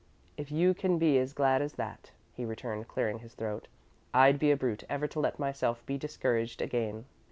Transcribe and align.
"If 0.35 0.51
you 0.51 0.73
can 0.73 0.97
be 0.97 1.19
as 1.19 1.31
glad 1.31 1.61
as 1.61 1.73
that," 1.73 2.09
he 2.33 2.43
returned, 2.43 2.87
clearing 2.87 3.19
his 3.19 3.35
throat, 3.35 3.67
"I'd 4.15 4.39
be 4.39 4.49
a 4.49 4.57
brute 4.57 4.83
ever 4.89 5.05
to 5.05 5.19
let 5.19 5.37
myself 5.37 5.85
be 5.85 5.95
discouraged 5.99 6.59
again." 6.59 7.05